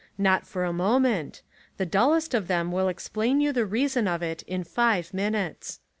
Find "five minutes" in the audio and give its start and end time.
4.63-5.79